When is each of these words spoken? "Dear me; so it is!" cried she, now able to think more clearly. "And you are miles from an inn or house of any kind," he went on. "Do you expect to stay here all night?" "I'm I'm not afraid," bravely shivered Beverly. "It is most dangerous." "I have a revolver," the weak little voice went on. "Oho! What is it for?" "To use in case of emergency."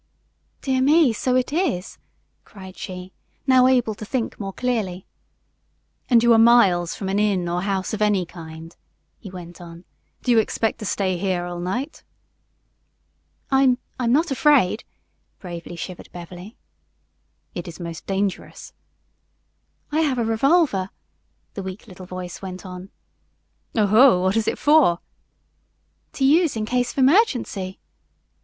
"Dear 0.61 0.81
me; 0.81 1.13
so 1.13 1.35
it 1.35 1.53
is!" 1.53 1.99
cried 2.43 2.75
she, 2.75 3.13
now 3.45 3.67
able 3.67 3.93
to 3.93 4.03
think 4.03 4.39
more 4.39 4.51
clearly. 4.51 5.05
"And 6.09 6.23
you 6.23 6.33
are 6.33 6.39
miles 6.39 6.95
from 6.95 7.07
an 7.07 7.19
inn 7.19 7.47
or 7.47 7.61
house 7.61 7.93
of 7.93 8.01
any 8.01 8.25
kind," 8.25 8.75
he 9.19 9.29
went 9.29 9.61
on. 9.61 9.85
"Do 10.23 10.31
you 10.31 10.39
expect 10.39 10.79
to 10.79 10.85
stay 10.85 11.19
here 11.19 11.45
all 11.45 11.59
night?" 11.59 12.03
"I'm 13.51 13.77
I'm 13.99 14.11
not 14.11 14.31
afraid," 14.31 14.85
bravely 15.37 15.75
shivered 15.75 16.09
Beverly. 16.11 16.57
"It 17.53 17.67
is 17.67 17.79
most 17.79 18.07
dangerous." 18.07 18.73
"I 19.91 19.99
have 19.99 20.17
a 20.17 20.25
revolver," 20.25 20.89
the 21.53 21.61
weak 21.61 21.85
little 21.85 22.07
voice 22.07 22.41
went 22.41 22.65
on. 22.65 22.89
"Oho! 23.75 24.23
What 24.23 24.35
is 24.35 24.47
it 24.47 24.57
for?" 24.57 24.97
"To 26.13 26.25
use 26.25 26.55
in 26.55 26.65
case 26.65 26.91
of 26.91 26.97
emergency." 26.97 27.79